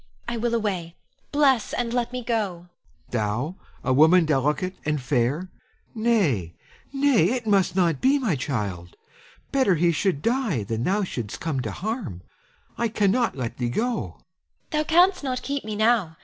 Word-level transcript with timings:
I 0.27 0.35
will 0.35 0.55
away; 0.55 0.95
bless, 1.31 1.73
and 1.73 1.93
let 1.93 2.11
me 2.11 2.23
go. 2.23 2.53
Helon. 2.55 2.67
Thou, 3.11 3.55
a 3.83 3.93
woman 3.93 4.25
delicate 4.25 4.73
and 4.83 4.99
fair! 4.99 5.51
Nay, 5.93 6.55
nay, 6.91 7.25
it 7.33 7.45
must 7.45 7.75
not 7.75 8.01
be, 8.01 8.17
my 8.17 8.35
child! 8.35 8.95
Better 9.51 9.75
he 9.75 9.91
should 9.91 10.23
die 10.23 10.63
than 10.63 10.83
thou 10.85 11.03
shouldst 11.03 11.39
come 11.39 11.59
to 11.59 11.71
harm. 11.71 12.23
I 12.79 12.87
cannot 12.87 13.37
let 13.37 13.57
thee 13.59 13.69
go. 13.69 13.97
Ione. 13.99 14.15
Thou 14.71 14.83
canst 14.85 15.23
not 15.23 15.43
keep 15.43 15.63
me 15.63 15.75
now. 15.75 16.17